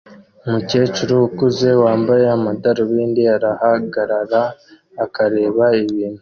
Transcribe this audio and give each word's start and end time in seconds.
Umukecuru 0.45 1.13
ukuze 1.27 1.69
wambaye 1.83 2.25
amadarubindi 2.37 3.21
arahagarara 3.35 4.41
akareba 5.05 5.65
ikintu 5.83 6.19